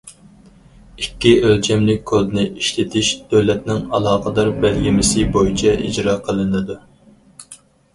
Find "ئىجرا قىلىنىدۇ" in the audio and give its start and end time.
5.81-6.85